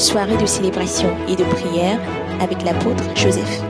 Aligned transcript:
soirée 0.00 0.36
de 0.38 0.46
célébration 0.46 1.14
et 1.28 1.36
de 1.36 1.44
prière 1.44 2.00
avec 2.40 2.62
l'apôtre 2.62 3.04
Joseph. 3.14 3.60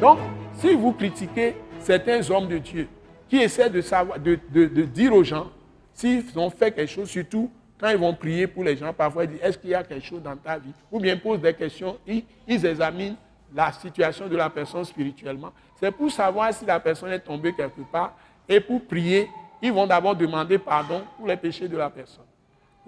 Donc, 0.00 0.18
si 0.54 0.74
vous 0.74 0.92
critiquez 0.92 1.56
certains 1.80 2.28
hommes 2.30 2.48
de 2.48 2.56
Dieu 2.56 2.88
qui 3.28 3.36
essaient 3.36 3.68
de, 3.68 3.82
savoir, 3.82 4.18
de, 4.18 4.38
de- 4.50 4.64
de 4.66 4.82
dire 4.82 5.12
aux 5.14 5.22
gens 5.24 5.48
s'ils 5.92 6.24
ont 6.38 6.48
fait 6.48 6.72
quelque 6.72 6.90
chose, 6.90 7.10
surtout 7.10 7.50
quand 7.78 7.90
ils 7.90 7.98
vont 7.98 8.14
prier 8.14 8.46
pour 8.46 8.64
les 8.64 8.76
gens, 8.78 8.92
parfois 8.94 9.24
ils 9.24 9.30
disent 9.30 9.40
est-ce 9.42 9.58
qu'il 9.58 9.70
y 9.70 9.74
a 9.74 9.82
quelque 9.84 10.04
chose 10.06 10.22
dans 10.22 10.36
ta 10.36 10.56
vie? 10.58 10.72
Ou 10.90 10.98
bien 11.00 11.16
posent 11.18 11.40
des 11.40 11.52
questions, 11.52 11.98
ils, 12.06 12.24
ils 12.46 12.64
examinent 12.64 13.16
la 13.54 13.70
situation 13.72 14.26
de 14.26 14.36
la 14.36 14.48
personne 14.48 14.84
spirituellement. 14.84 15.52
C'est 15.78 15.90
pour 15.90 16.10
savoir 16.10 16.52
si 16.54 16.64
la 16.64 16.80
personne 16.80 17.12
est 17.12 17.20
tombée 17.20 17.52
quelque 17.54 17.82
part 17.92 18.14
et 18.48 18.58
pour 18.58 18.80
prier, 18.86 19.28
ils 19.60 19.72
vont 19.72 19.86
d'abord 19.86 20.16
demander 20.16 20.56
pardon 20.58 21.02
pour 21.18 21.26
les 21.26 21.36
péchés 21.36 21.68
de 21.68 21.76
la 21.76 21.90
personne. 21.90 22.24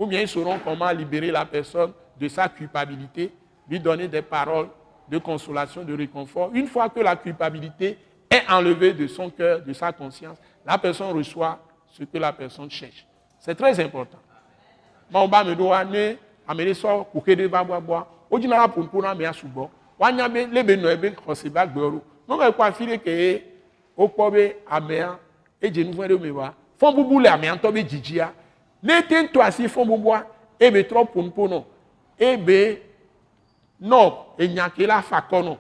Ou 0.01 0.07
bien 0.07 0.23
ils 0.23 0.29
sauront 0.29 0.59
comment 0.65 0.91
libérer 0.91 1.31
la 1.31 1.45
personne 1.45 1.93
de 2.19 2.27
sa 2.27 2.49
culpabilité, 2.49 3.31
lui 3.69 3.79
donner 3.79 4.09
des 4.09 4.23
paroles 4.23 4.69
de 5.07 5.19
consolation, 5.19 5.85
de 5.85 5.95
réconfort. 5.95 6.51
Une 6.55 6.67
fois 6.69 6.89
que 6.89 7.01
la 7.01 7.17
culpabilité 7.17 7.99
est 8.31 8.51
enlevée 8.51 8.95
de 8.95 9.07
son 9.07 9.29
cœur, 9.29 9.61
de 9.61 9.73
sa 9.75 9.93
conscience, 9.93 10.39
la 10.65 10.79
personne 10.79 11.15
reçoit 11.15 11.59
ce 11.87 12.05
que 12.05 12.17
la 12.17 12.33
personne 12.33 12.71
cherche. 12.71 13.07
C'est 13.39 13.55
très 13.55 13.79
important. 13.79 14.17
Dzidzia 28.83 29.01
ne 29.01 29.03
te 29.03 29.29
to 29.33 29.41
asi 29.43 29.67
fɔn 29.69 29.87
bubua 29.87 30.27
ebe 30.59 30.83
nɔ 30.83 31.65
ebe 32.19 32.83
nɔ 33.81 34.13
enya 34.39 34.71
ke 34.71 34.87
la 34.87 35.03
fa 35.03 35.21
kɔ 35.21 35.43
nɔ 35.43 35.57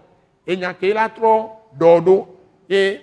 enya 0.46 0.74
ke 0.74 0.92
la 0.94 1.08
trɔ 1.08 1.50
dɔ 1.78 2.00
ɖo 2.04 2.26
ye 2.68 3.00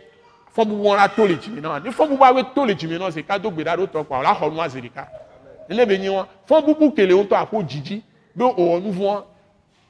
fɔn 0.55 0.65
bubu 0.65 0.95
la 0.95 1.07
to 1.07 1.25
le 1.27 1.35
dzime 1.35 1.61
na 1.61 1.69
wa 1.69 1.79
ne 1.79 1.89
fɔn 1.89 2.09
bubua 2.09 2.33
be 2.33 2.43
to 2.53 2.65
le 2.65 2.73
dzime 2.73 2.97
na 2.99 3.11
se 3.11 3.23
ka 3.23 3.37
do 3.37 3.51
gbe 3.51 3.63
ɖa 3.63 3.77
ɖo 3.77 3.87
tɔ 3.87 4.05
kpa 4.05 4.19
o 4.19 4.23
la 4.23 4.33
xɔ 4.33 4.53
nua 4.53 4.69
zi 4.69 4.81
ɖeka 4.81 5.07
ne 5.69 5.85
be 5.85 5.97
nyi 5.97 6.09
wa 6.09 6.27
fɔn 6.47 6.65
bubu 6.65 6.91
kele 6.93 7.13
ŋutɔ 7.13 7.35
aƒo 7.35 7.63
dzidzi 7.63 8.01
be 8.35 8.43
owɔ 8.43 8.81
nu 8.81 9.23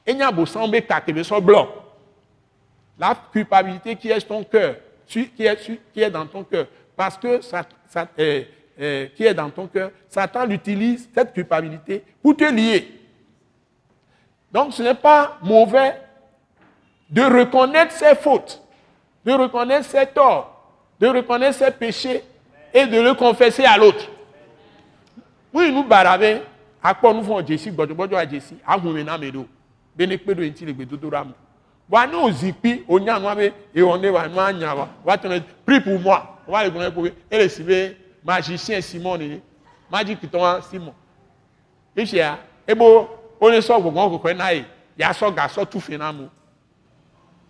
enya 0.05 0.31
bosan 0.31 0.71
be 0.71 0.81
ka 0.81 1.01
sɔ 1.05 1.41
blɔ 1.41 1.67
la 2.99 3.15
culpabilité 3.31 3.95
qui 3.95 4.09
est 4.09 4.27
ton 4.27 4.43
cœur 4.43 4.75
qui 5.07 5.29
qui 5.29 6.01
est 6.01 6.09
dans 6.09 6.25
ton 6.25 6.43
cœur. 6.43 6.67
Parce 6.95 7.17
que 7.17 7.41
ça, 7.41 7.63
euh, 8.19 8.43
euh, 8.79 9.07
qui 9.15 9.25
est 9.25 9.33
dans 9.33 9.49
ton 9.49 9.67
cœur 9.67 9.91
Satan 10.09 10.49
utilise 10.49 11.09
cette 11.13 11.33
culpabilité 11.33 12.03
pour 12.21 12.35
te 12.35 12.43
lier. 12.43 12.91
Donc 14.51 14.73
ce 14.73 14.83
n'est 14.83 14.93
pas 14.93 15.37
mauvais 15.41 15.95
de 17.09 17.21
reconnaître 17.21 17.93
ses 17.93 18.15
fautes 18.15 18.61
de 19.25 19.33
reconnaître 19.33 19.85
ses 19.85 20.05
torts 20.05 20.53
de 20.99 21.07
reconnaître 21.07 21.57
ses 21.57 21.71
péchés 21.71 22.23
et 22.73 22.85
de 22.85 22.99
le 22.99 23.13
confesser 23.13 23.65
à 23.65 23.77
l'autre. 23.77 24.09
Ŋu 25.53 25.71
nu 25.71 25.83
bara 25.83 26.17
be 26.17 26.41
akpɔ 26.83 27.13
nu 27.13 27.21
vɔ 27.21 27.41
dzesi 27.41 27.71
gbɔdzɔgbɔdzɔ 27.71 28.17
adzesi 28.17 28.55
ahume 28.65 29.03
na 29.03 29.13
ame 29.13 29.31
ɖo 29.31 29.45
be 29.95 30.05
ne 30.05 30.17
kpe 30.17 30.33
ɖo 30.33 30.41
eŋuti 30.43 30.65
le 30.65 30.73
gbedodo 30.73 31.09
ɖa 31.09 31.23
me 31.25 31.33
wa 31.89 32.05
ne 32.05 32.15
o 32.15 32.29
zikpi 32.31 32.83
o 32.87 32.99
nya 32.99 33.17
nua 33.17 33.35
be 33.35 33.53
ewɔ 33.73 33.99
ne 34.01 34.09
wa 34.09 34.27
nua 34.27 34.53
nya 34.53 34.75
wa. 34.75 34.87
Wa 35.05 35.15
tɔ 35.15 35.29
ne 35.29 35.39
prie 35.65 35.79
pour 35.79 35.99
moi. 35.99 36.37
Wa 36.47 36.63
le 36.63 36.69
gblɔ 36.69 36.79
ne 36.79 36.91
ko 36.91 37.01
be 37.01 37.13
ele 37.31 37.49
si 37.49 37.63
be 37.63 37.95
magicien 38.27 38.81
simon 38.81 39.39
wa 39.89 40.61
simon. 40.61 40.93
Esia 41.95 42.37
ebo 42.67 43.09
o 43.39 43.49
ne 43.49 43.61
sɔ 43.61 43.79
gbɔgbɔ 43.79 44.19
kɔkɔe 44.19 44.35
na 44.35 44.51
ye 44.51 44.65
ya 44.97 45.13
sɔ 45.13 45.33
gasɔ 45.33 45.65
tu 45.69 45.79
fe 45.79 45.97
na 45.97 46.11
mo 46.11 46.29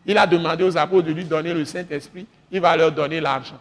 il 0.05 0.17
a 0.17 0.25
demandé 0.25 0.63
aux 0.63 0.77
apôtres 0.77 1.07
de 1.07 1.11
lui 1.11 1.25
donner 1.25 1.53
le 1.53 1.65
saint 1.65 1.85
esprit 1.89 2.27
il 2.51 2.61
va 2.61 2.77
leur 2.77 2.91
donner 2.91 3.19
l'argent. 3.19 3.59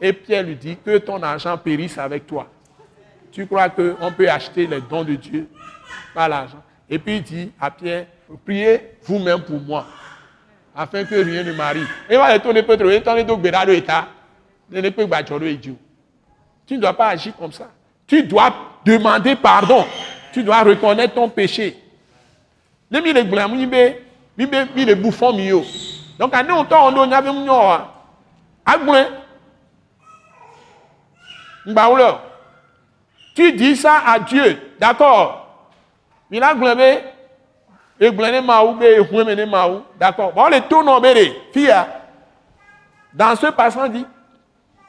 Et 0.00 0.12
Pierre 0.12 0.42
lui 0.44 0.56
dit 0.56 0.76
que 0.84 0.98
ton 0.98 1.22
argent 1.22 1.56
périsse 1.58 1.96
avec 1.98 2.26
toi. 2.26 2.48
Tu 3.30 3.46
crois 3.46 3.68
qu'on 3.70 4.12
peut 4.16 4.28
acheter 4.28 4.66
les 4.66 4.80
dons 4.80 5.04
de 5.04 5.14
Dieu 5.14 5.48
par 6.14 6.28
l'argent? 6.28 6.62
Et 6.90 6.98
puis 6.98 7.16
il 7.16 7.22
dit 7.22 7.52
à 7.60 7.70
Pierre, 7.70 8.06
priez 8.44 8.80
vous-même 9.02 9.42
pour 9.42 9.60
moi, 9.60 9.86
afin 10.76 11.04
que 11.04 11.14
rien 11.14 11.42
ne 11.42 11.52
m'arrive. 11.52 11.88
Et 12.10 12.16
va 12.16 12.32
retourner 12.32 12.62
peut 12.62 12.76
trouver 12.76 13.00
ton 13.00 13.16
état 13.16 13.66
de 13.66 13.72
état. 13.72 14.08
Ne 14.70 14.90
peut 14.90 15.08
pas 15.08 15.22
Tu 16.66 16.76
ne 16.76 16.80
dois 16.80 16.92
pas 16.92 17.08
agir 17.08 17.32
comme 17.38 17.52
ça. 17.52 17.68
Tu 18.06 18.22
dois 18.22 18.52
demander 18.84 19.36
pardon. 19.36 19.84
Tu 20.32 20.42
dois 20.42 20.62
reconnaître 20.62 21.14
ton 21.14 21.28
péché. 21.28 21.78
Le 22.90 23.22
bouffon. 24.94 25.32
Donc 26.18 26.34
ŋu 26.34 27.44
nyɔ 27.44 27.80
agblẽ 28.64 29.08
ŋgbawo 31.66 31.96
le. 31.96 32.04
Tu 33.34 33.52
dis 33.52 33.76
ça 33.76 34.02
à 34.06 34.18
Dieu, 34.18 34.74
d'accord? 34.78 35.38
Ehue 38.00 38.10
ne 38.10 39.44
mawu, 39.44 39.82
d'accord? 39.98 40.32
Bon 40.32 40.48
le 40.48 40.60
to 40.60 40.82
nɔ 40.82 41.00
be 41.00 41.14
de 41.14 41.32
fia. 41.52 41.86
Dans 43.12 43.36
ce 43.36 43.46
passage 43.46 43.90
dit 43.90 44.06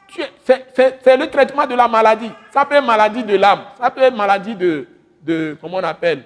tu 0.08 0.20
es- 0.22 0.30
c'est- 0.74 1.16
le 1.16 1.26
traitement 1.28 1.66
de 1.66 1.74
la 1.74 1.88
maladie. 1.88 2.30
Ça 2.52 2.64
peut 2.64 2.74
être 2.76 2.84
maladie 2.86 3.22
de 3.24 3.36
l'âme, 3.36 3.60
ça 3.80 3.90
peut 3.90 4.02
être 4.02 4.16
maladie 4.16 4.54
de, 4.54 4.86
de 5.22 5.56
comment 5.60 5.78
on 5.78 5.82
appelle, 5.84 6.22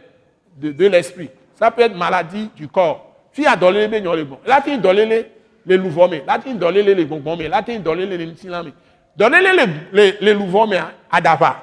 de, 0.56 0.86
l'esprit. 0.86 1.30
Ça 1.54 1.70
peut 1.70 1.82
être 1.82 1.96
maladie 1.96 2.50
du 2.56 2.68
corps. 2.68 3.04
Fi 3.32 3.46
adolele 3.46 3.88
be 3.88 4.00
nyɔ 4.02 4.16
le 4.16 4.24
gbɔ. 4.24 4.36
Lati 4.46 4.78
dɔlele 4.78 5.26
le 5.66 5.76
luvɔ 5.76 6.10
me, 6.10 6.22
lati 6.26 6.54
dɔlele 6.54 6.94
le 6.94 7.04
gbɔngbɔn 7.04 7.38
me, 7.38 7.48
lati 7.48 7.78
dɔlele 7.78 8.16
le 8.16 8.24
ŋutilã 8.26 8.62
me. 8.64 8.72
Dɔlele 9.16 9.52
le, 9.56 9.66
le, 9.92 10.12
le 10.20 10.32
luvɔ 10.34 10.68
me 10.68 10.76
adava. 11.10 11.56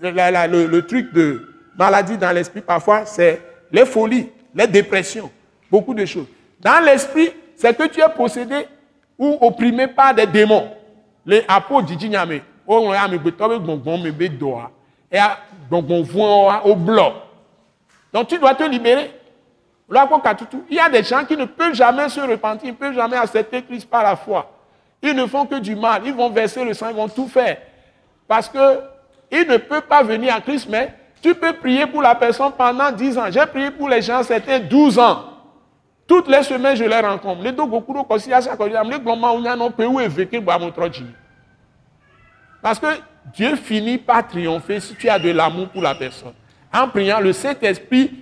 Le, 0.00 0.10
la- 0.10 0.30
la- 0.30 0.46
le- 0.46 0.66
le 0.66 0.86
truc 0.86 1.12
de 1.12 1.46
maladie 1.78 2.16
dans 2.18 2.32
l'esprit, 2.32 2.60
parfois, 2.60 3.04
c'est 3.06 3.40
les 3.72 3.84
folies, 3.86 4.30
les 4.54 4.66
dépressions, 4.66 5.30
beaucoup 5.70 5.94
de 5.94 6.04
choses. 6.06 6.26
Dans 6.60 6.82
l'esprit, 6.84 7.30
c'est 7.56 7.76
que 7.76 7.86
tu 7.88 8.00
es 8.00 8.08
possédé 8.14 8.66
ou 9.18 9.36
opprimé 9.40 9.86
par 9.88 10.14
des 10.14 10.26
démons. 10.26 10.70
Les 11.26 11.44
apôtres 11.48 11.86
didi 11.86 12.08
nyame, 12.08 12.40
be 14.12 14.28
blɔ. 16.76 17.12
Donc 18.12 18.28
tu 18.28 18.38
dois 18.38 18.54
te 18.54 18.62
libérer. 18.64 19.10
Là, 19.88 20.08
Il 20.68 20.76
y 20.76 20.80
a 20.80 20.88
des 20.88 21.02
gens 21.02 21.24
qui 21.24 21.36
ne 21.36 21.44
peuvent 21.44 21.74
jamais 21.74 22.08
se 22.08 22.20
repentir, 22.20 22.68
ils 22.68 22.72
ne 22.72 22.76
peuvent 22.76 22.94
jamais 22.94 23.16
accepter 23.16 23.62
Christ 23.62 23.88
par 23.88 24.02
la 24.02 24.16
foi. 24.16 24.50
Ils 25.02 25.14
ne 25.14 25.26
font 25.26 25.46
que 25.46 25.56
du 25.56 25.76
mal, 25.76 26.02
ils 26.04 26.14
vont 26.14 26.30
verser 26.30 26.64
le 26.64 26.74
sang, 26.74 26.88
ils 26.88 26.96
vont 26.96 27.08
tout 27.08 27.28
faire. 27.28 27.58
Parce 28.26 28.48
que 28.48 28.80
il 29.30 29.46
ne 29.46 29.56
peut 29.56 29.80
pas 29.80 30.02
venir 30.02 30.34
à 30.34 30.40
Christ, 30.40 30.66
mais 30.68 30.92
tu 31.22 31.34
peux 31.34 31.52
prier 31.52 31.86
pour 31.86 32.02
la 32.02 32.14
personne 32.14 32.52
pendant 32.52 32.90
10 32.90 33.18
ans. 33.18 33.26
J'ai 33.30 33.46
prié 33.46 33.70
pour 33.70 33.88
les 33.88 34.02
gens, 34.02 34.22
c'était 34.22 34.60
12 34.60 34.98
ans. 34.98 35.24
Toutes 36.06 36.28
les 36.28 36.42
semaines, 36.44 36.76
je 36.76 36.84
les 36.84 37.00
rencontre. 37.00 37.42
Les 37.42 37.50
deux 37.52 37.66
gokuro 37.66 38.04
kosi 38.04 38.32
asa 38.32 38.56
kosi 38.56 38.76
am 38.76 38.90
le 38.90 38.98
gloma 38.98 39.32
unya 39.32 39.56
no 39.56 39.70
pe 39.70 39.84
ou 39.84 40.00
eveke 40.00 40.40
bo 40.40 40.52
amotro 40.52 40.88
jimi. 40.92 41.10
Parce 42.62 42.78
que 42.78 42.86
Dieu 43.34 43.56
finit 43.56 43.98
par 43.98 44.26
triompher 44.26 44.80
si 44.80 44.94
tu 44.94 45.08
as 45.08 45.18
de 45.18 45.30
l'amour 45.30 45.68
pour 45.68 45.82
la 45.82 45.94
personne. 45.94 46.32
En 46.72 46.88
priant, 46.88 47.18
le 47.20 47.32
Saint-Esprit 47.32 48.12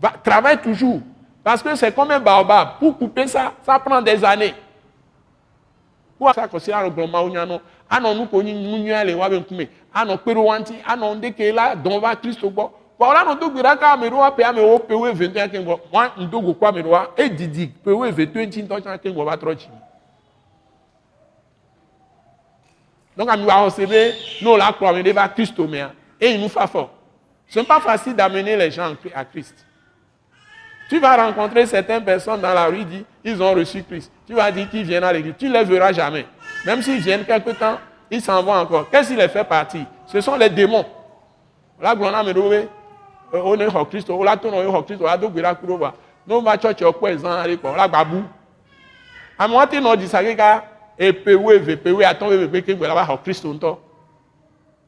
va- 0.00 0.14
travaille 0.22 0.58
toujours. 0.58 1.00
Parce 1.44 1.62
que 1.62 1.74
c'est 1.76 1.94
comme 1.94 2.10
un 2.10 2.18
baobab. 2.18 2.78
Pour 2.80 2.98
couper 2.98 3.26
ça, 3.28 3.52
ça 3.64 3.78
prend 3.78 4.02
des 4.02 4.24
années. 4.24 4.54
Pour 6.18 6.32
ça, 6.34 6.48
kosi 6.48 6.72
aro 6.72 6.90
gloma 6.90 7.22
unya 7.22 7.46
no. 7.46 7.60
Ano 7.88 8.12
nu 8.14 8.26
ko 8.26 8.42
nyi 8.42 8.52
nunya 8.52 9.04
le 9.04 9.14
wa 9.14 9.28
be 9.28 9.38
nkume. 9.38 9.68
Ano 9.94 10.18
kpero 10.18 10.44
wanti, 10.44 10.74
ano 10.84 11.14
ndeke 11.14 11.52
la 11.52 11.76
wo 12.98 14.78
pe 14.78 14.94
wo 14.94 15.06
evento 15.06 15.40
ke 15.48 15.58
gbɔ. 15.58 15.80
Wa 15.92 16.12
ndo 16.16 16.40
go 16.40 16.54
kwa 16.54 16.72
me 16.72 16.82
do 16.82 16.90
wa 16.90 17.10
e 17.16 17.28
didi 17.28 17.68
tsi. 17.68 17.72
Donc 23.16 23.28
ami 23.30 23.44
wa 23.44 23.70
se 23.70 23.86
be 23.86 24.14
no 24.42 24.56
la 24.56 24.72
kplɔ 24.72 24.94
me 24.94 25.02
de 25.02 25.12
va 25.12 25.28
Kristo 25.28 25.66
mea. 25.66 25.92
Et 26.20 26.32
il 26.32 26.40
nous 26.40 26.48
fait 26.48 26.66
fort. 26.66 26.90
Ce 27.48 27.58
n'est 27.58 27.64
pas 27.64 27.80
facile 27.80 28.14
d'amener 28.14 28.56
les 28.56 28.70
gens 28.70 28.94
à 29.14 29.24
Christ. 29.24 29.64
Tu 30.88 30.98
vas 30.98 31.16
rencontrer 31.16 31.66
certaines 31.66 32.04
personnes 32.04 32.40
dans 32.40 32.54
la 32.54 32.66
rue, 32.66 32.84
dit, 32.84 33.04
ils 33.22 33.42
ont 33.42 33.52
reçu 33.52 33.82
Christ. 33.82 34.10
Tu 34.26 34.34
vas 34.34 34.50
dire 34.50 34.68
qu'ils 34.70 34.84
viennent 34.84 35.04
à 35.04 35.12
l'église. 35.12 35.34
Tu 35.38 35.48
ne 35.48 35.52
les 35.52 35.64
verras 35.64 35.92
jamais. 35.92 36.26
Même 36.64 36.82
s'ils 36.82 37.00
viennent 37.00 37.24
quelque 37.24 37.50
temps, 37.50 37.78
ils 38.10 38.22
s'en 38.22 38.42
vont 38.42 38.54
encore. 38.54 38.88
Qu'est-ce 38.90 39.10
qui 39.10 39.16
les 39.16 39.28
fait 39.28 39.44
partir? 39.44 39.84
Ce 40.06 40.20
sont 40.20 40.36
les 40.36 40.48
démons. 40.48 40.84
Gloire 41.78 42.24
me 42.24 42.68
doit 43.30 43.40
on 43.44 43.58
est 43.58 43.74
au 43.74 43.84
Christ, 43.84 44.08
on 44.10 44.22
l'a 44.22 44.36
tourné 44.36 44.64
au 44.64 44.82
Christ, 44.82 45.00
on 45.00 45.06
l'a 45.06 45.16
donné 45.16 45.44
à 45.44 45.54
Kuroba. 45.54 45.94
Nous, 46.26 46.40
va 46.40 46.58
chercher 46.58 46.84
au 46.84 46.92
point, 46.92 47.10
ils 47.10 47.24
ont 47.24 47.30
allé 47.30 47.56
quoi. 47.56 47.76
La 47.76 47.88
babou. 47.88 48.22
À 49.38 49.48
moi, 49.48 49.66
tu 49.66 49.80
n'as 49.80 49.96
dit 49.96 50.08
ça, 50.08 50.20
et 50.98 51.12
pewe, 51.12 51.76
pewe, 51.76 52.02
attends, 52.04 52.28
pewe, 52.28 52.48
pewe, 52.48 52.62
pewe, 52.62 52.82
là-bas, 52.82 53.06
au 53.12 53.18
Christ, 53.18 53.44
on 53.44 53.56
t'en. 53.56 53.78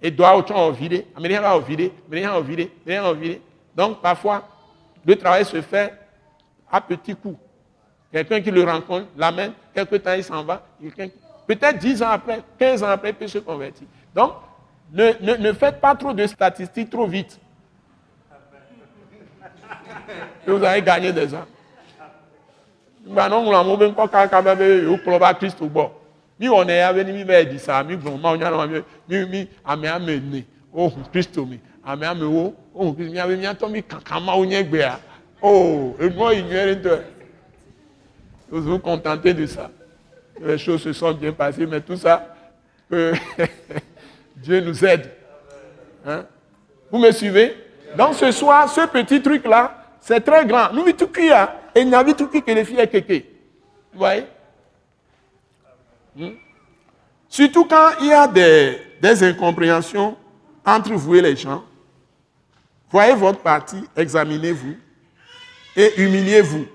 Et 0.02 0.10
doit 0.10 0.36
autant 0.36 0.56
en 0.56 0.70
vider. 0.70 1.06
Américain 1.16 1.42
va 1.42 1.56
en 1.56 1.60
vider. 1.60 1.92
Américain 2.08 2.32
en 2.32 2.40
vider. 2.40 2.70
Américain 2.84 3.08
en 3.10 3.12
vider. 3.14 3.42
Donc, 3.76 4.00
parfois, 4.00 4.42
Le 5.04 5.16
travail 5.16 5.44
se 5.44 5.60
fait 5.62 5.94
à 6.70 6.80
petits 6.80 7.14
coups. 7.14 7.38
Quelqu'un 8.12 8.40
qui 8.40 8.50
le 8.50 8.64
rencontre, 8.64 9.06
l'amène, 9.16 9.52
quelque 9.74 9.96
temps 9.96 10.12
il 10.12 10.24
s'en 10.24 10.44
va. 10.44 10.66
Peut-être 11.46 11.78
10 11.78 12.02
ans 12.02 12.10
après, 12.10 12.42
15 12.58 12.82
ans 12.82 12.88
après, 12.88 13.10
il 13.10 13.14
peut 13.14 13.26
se 13.26 13.38
convertir. 13.38 13.86
Donc, 14.14 14.32
ne, 14.92 15.12
ne, 15.20 15.36
ne 15.36 15.52
faites 15.52 15.80
pas 15.80 15.94
trop 15.94 16.12
de 16.12 16.26
statistiques 16.26 16.90
trop 16.90 17.06
vite. 17.06 17.38
Et 20.46 20.50
vous 20.50 20.64
allez 20.64 20.82
gagner 20.82 21.12
des 21.12 21.34
ans. 21.34 21.46
Bah 23.06 23.28
non, 23.28 23.48
on 23.48 23.54
a 23.54 23.76
même 23.76 23.94
pas 23.94 24.28
quand 24.28 24.42
même 24.42 24.88
au 24.88 24.98
club 24.98 25.22
à 25.22 25.34
Christ 25.34 25.56
au 25.60 25.66
bord. 25.66 25.92
Mi 26.38 26.48
on 26.48 26.66
est 26.68 26.80
avec 26.80 27.06
mi 27.06 27.24
mi 27.24 27.96
bon, 27.96 28.18
ma 28.18 28.30
on 28.30 28.36
y 28.36 28.44
a 28.44 28.66
mi 29.08 29.26
mi 29.26 29.48
ame 29.64 29.84
amené. 29.84 30.46
Oh 30.72 30.90
Christ 31.12 31.36
mi, 31.38 31.58
ame 31.84 32.02
ame 32.04 32.22
oh, 32.22 32.54
oh 32.74 32.92
Christ 32.92 33.10
mi 33.10 33.18
ame 33.18 33.36
mi 33.36 33.46
ato 33.46 33.68
mi 33.68 33.82
kankan 33.82 34.20
ma 34.20 34.34
onye 34.36 34.62
gbe 34.64 34.82
a. 34.82 35.00
Oh, 35.42 35.96
et 36.00 36.10
moi 36.10 36.34
ignorer 36.34 36.76
de. 36.76 36.98
Vous 38.50 38.62
vous 38.62 38.78
contentez 38.78 39.32
de 39.32 39.46
ça. 39.46 39.70
Les 40.42 40.58
choses 40.58 40.82
se 40.82 40.92
sont 40.92 41.12
bien 41.12 41.32
passées, 41.32 41.66
mais 41.66 41.80
tout 41.80 41.96
ça, 41.96 42.34
Dieu 42.90 44.60
nous 44.60 44.84
aide. 44.84 45.10
Hein? 46.06 46.24
Vous 46.90 46.98
me 46.98 47.10
suivez? 47.12 47.56
Donc 47.96 48.14
ce 48.14 48.30
soir, 48.32 48.68
ce 48.68 48.86
petit 48.86 49.20
truc-là, 49.20 49.79
c'est 50.00 50.20
très 50.20 50.46
grand. 50.46 50.72
Nous, 50.72 50.90
tout 50.92 51.08
qui 51.08 51.30
a, 51.30 51.60
et 51.74 51.80
il 51.80 51.88
n'y 51.88 51.94
a 51.94 52.04
tout 52.14 52.26
qui 52.28 52.42
que 52.42 52.50
les 52.50 52.64
filles 52.64 52.88
kéké. 52.90 53.30
Vous 53.92 53.98
voyez 53.98 54.24
hmm? 56.16 56.30
Surtout 57.28 57.64
quand 57.64 57.90
il 58.00 58.08
y 58.08 58.12
a 58.12 58.26
des, 58.26 59.22
incompréhensions 59.24 60.16
entre 60.64 60.92
vous 60.92 61.14
et 61.14 61.22
les 61.22 61.36
gens. 61.36 61.64
Voyez 62.90 63.14
votre 63.14 63.38
parti, 63.40 63.76
examinez-vous 63.96 64.74
et 65.76 66.02
humiliez-vous. 66.02 66.66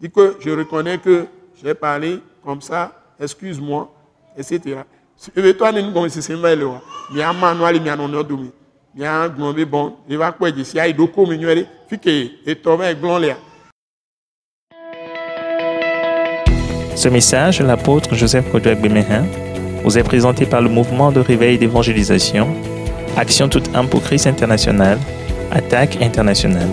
Dites 0.00 0.12
que 0.12 0.36
je 0.38 0.50
reconnais 0.50 0.98
que 0.98 1.26
j'ai 1.60 1.74
parlé 1.74 2.20
comme 2.44 2.62
ça, 2.62 2.92
excuse-moi, 3.18 3.92
etc. 4.36 4.82
Ce 16.96 17.08
message, 17.08 17.60
l'apôtre 17.60 18.14
Joseph 18.14 18.50
Kodouak 18.50 18.80
Bemehin, 18.80 19.24
vous 19.84 19.98
est 19.98 20.02
présenté 20.02 20.46
par 20.46 20.62
le 20.62 20.68
mouvement 20.68 21.12
de 21.12 21.20
réveil 21.20 21.58
d'évangélisation, 21.58 22.48
Action 23.16 23.48
toute 23.48 23.74
âme 23.74 23.88
pour 23.88 24.02
Christ 24.02 24.26
international, 24.26 24.98
Attaque 25.52 26.00
internationale. 26.02 26.68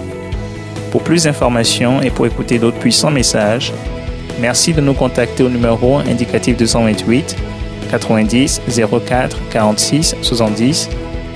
Pour 0.91 1.03
plus 1.03 1.25
d'informations 1.25 2.01
et 2.01 2.09
pour 2.09 2.25
écouter 2.25 2.59
d'autres 2.59 2.79
puissants 2.79 3.11
messages, 3.11 3.73
merci 4.39 4.73
de 4.73 4.81
nous 4.81 4.93
contacter 4.93 5.43
au 5.43 5.49
numéro 5.49 5.97
indicatif 5.97 6.57
228 6.57 7.35
90 7.91 8.61
04 9.07 9.37
46 9.51 10.15
70 10.21 10.89